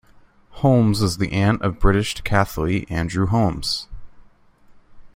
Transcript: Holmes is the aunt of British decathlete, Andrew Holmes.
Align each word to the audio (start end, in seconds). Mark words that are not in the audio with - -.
Holmes 0.63 1.03
is 1.03 1.17
the 1.19 1.31
aunt 1.31 1.61
of 1.61 1.77
British 1.79 2.15
decathlete, 2.15 2.89
Andrew 2.89 3.27
Holmes. 3.27 3.87